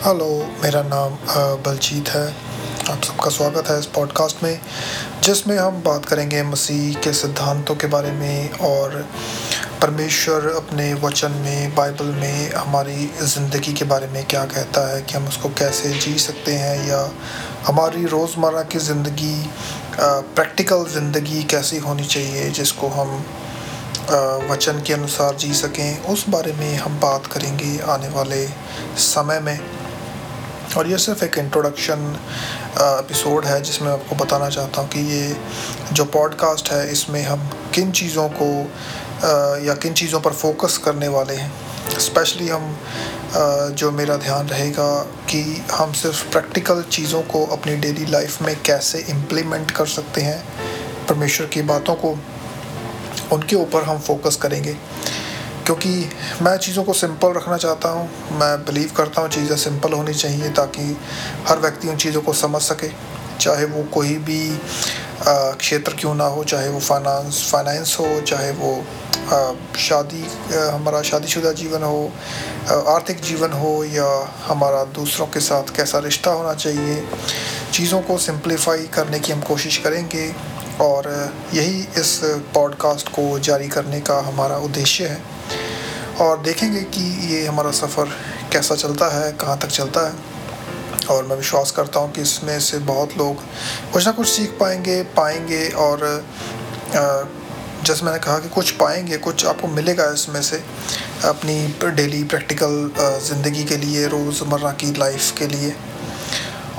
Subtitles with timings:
[0.00, 0.26] Hello
[0.62, 1.16] मेरा नाम
[1.62, 2.26] बलजीत है।
[2.90, 4.60] आप सबका स्वागत है इस पॉडकास्ट में,
[5.22, 8.94] जिसमें हम बात करेंगे मसीह के सिद्धांतों के बारे में और
[9.82, 15.14] परमेश्वर अपने वचन में, बाइबल में, हमारी ज़िंदगी के बारे में क्या कहता है, कि
[15.14, 17.02] हम उसको कैसे जी सकते हैं, या
[17.66, 19.34] हमारी रोज़मर्रा की ज़िंदगी
[19.98, 23.12] प्रैक्टिकल ज़िंदगी कैसी होनी चाहिए, जिसको हम
[24.50, 28.46] वचन के अनुसार जी सकें, उस बारे में हम बात करेंगे आने वाले
[29.00, 29.58] समय में।
[30.76, 32.02] और ये सिर्फ़ एक इंट्रोडक्शन
[32.78, 35.36] एपिसोड है जिसमें आपको बताना चाहता हूँ कि ये
[35.92, 38.50] जो पॉडकास्ट है, इसमें हम किन चीज़ों को
[39.66, 42.76] या किन चीज़ों पर फोकस करने वाले हैं। स्पेशली हम
[43.72, 44.88] जो मेरा ध्यान रहेगा
[45.30, 45.42] कि
[45.72, 50.42] हम सिर्फ़ प्रैक्टिकल चीज़ों को अपनी डेली लाइफ में कैसे इम्प्लीमेंट कर सकते हैं,
[51.08, 52.16] परमेश्वर की बातों को,
[53.32, 54.76] उनके ऊपर हम फोकस करेंगे।
[55.70, 60.14] क्योंकि मैं चीज़ों को सिंपल रखना चाहता हूँ। मैं बिलीव करता हूँ चीज़ें सिंपल होनी
[60.14, 60.96] चाहिए ताकि
[61.48, 62.88] हर व्यक्ति उन चीज़ों को समझ सके।
[63.38, 64.40] चाहे वो कोई भी
[65.22, 68.74] क्षेत्र क्यों ना हो, चाहे वो फाइनेंस फाइनेंस हो, चाहे वो
[69.78, 72.12] शादी हमारा शादीशुदा जीवन हो
[72.88, 74.10] आर्थिक जीवन हो या
[74.46, 77.02] हमारा दूसरों के साथ कैसा रिश्ता होना चाहिए।
[77.72, 80.30] चीज़ों को सिंप्लीफाई करने की हम कोशिश करेंगे
[80.82, 81.14] और
[81.54, 82.20] यही इस
[82.54, 85.38] पॉडकास्ट को जारी करने का हमारा उद्देश्य है।
[86.18, 88.08] और देखेंगे कि ये हमारा सफ़र
[88.52, 90.28] कैसा चलता है, कहाँ तक चलता है।
[91.10, 93.42] और मैं विश्वास करता हूँ कि इसमें से बहुत लोग
[93.92, 96.24] कुछ ना कुछ सीख पाएँगे पाएँगे और
[97.86, 100.56] जैसे मैंने कहा कि कुछ पाएँगे, कुछ आपको मिलेगा इसमें से
[101.24, 101.54] अपनी
[101.86, 102.90] डेली प्रैक्टिकल
[103.26, 105.74] ज़िंदगी के लिए, रोज़मर्रा की लाइफ के लिए।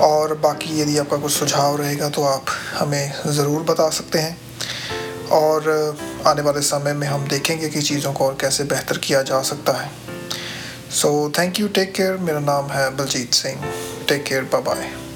[0.00, 4.36] और बाकी यदि आपका कुछ सुझाव रहेगा तो आप हमें ज़रूर बता सकते हैं।
[5.32, 5.70] और
[6.26, 9.72] आने वाले समय में हम देखेंगे कि चीज़ों को और कैसे बेहतर किया जा सकता
[9.72, 9.90] है।
[10.90, 13.64] So thank you take care मेरा नाम है Baljeet Singh.
[14.08, 15.11] Take care bye bye